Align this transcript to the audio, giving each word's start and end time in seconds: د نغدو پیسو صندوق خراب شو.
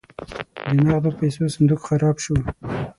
د 0.75 0.77
نغدو 0.87 1.11
پیسو 1.19 1.43
صندوق 1.55 1.81
خراب 1.87 2.15
شو. 2.23 2.35